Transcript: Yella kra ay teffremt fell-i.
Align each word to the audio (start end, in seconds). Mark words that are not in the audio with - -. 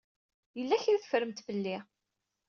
Yella 0.57 0.81
kra 0.83 0.91
ay 0.95 0.99
teffremt 1.01 1.43
fell-i. 1.47 1.77